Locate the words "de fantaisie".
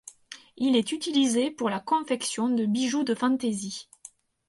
3.03-3.87